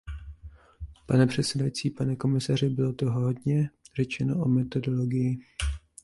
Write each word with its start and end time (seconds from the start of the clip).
Pane 1.05 1.27
předsedající, 1.27 1.89
pane 1.89 2.15
komisaři, 2.15 2.69
bylo 2.69 2.93
toho 2.93 3.19
hodně 3.21 3.69
řečeno 3.95 4.43
o 4.43 4.47
metodologii. 4.47 5.37